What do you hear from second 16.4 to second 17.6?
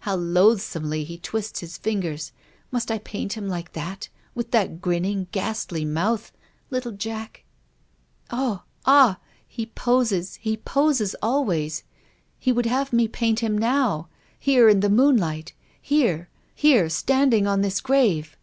here— standing